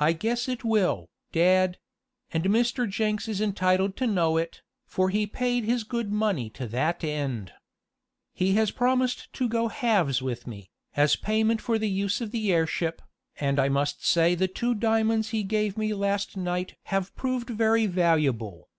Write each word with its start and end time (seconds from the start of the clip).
"I 0.00 0.14
guess 0.14 0.48
it 0.48 0.64
will, 0.64 1.10
dad; 1.32 1.78
and 2.32 2.44
Mr. 2.44 2.88
Jenks 2.88 3.28
is 3.28 3.42
entitled 3.42 3.94
to 3.98 4.06
know 4.06 4.38
it, 4.38 4.62
for 4.86 5.10
he 5.10 5.26
paid 5.26 5.64
his 5.64 5.84
good 5.84 6.10
money 6.10 6.48
to 6.48 6.66
that 6.68 7.04
end. 7.04 7.52
He 8.32 8.54
has 8.54 8.70
promised 8.70 9.30
to 9.34 9.46
go 9.46 9.68
halves 9.68 10.22
with 10.22 10.46
me, 10.46 10.70
as 10.96 11.14
payment 11.14 11.60
for 11.60 11.78
the 11.78 11.90
use 11.90 12.22
of 12.22 12.30
the 12.30 12.50
airship, 12.54 13.02
and 13.38 13.58
I 13.60 13.68
must 13.68 14.02
say 14.02 14.34
the 14.34 14.48
two 14.48 14.74
diamonds 14.74 15.28
he 15.28 15.42
gave 15.42 15.76
me 15.76 15.92
last 15.92 16.34
night 16.38 16.78
have 16.84 17.14
proved 17.14 17.50
very 17.50 17.84
valuable." 17.84 18.70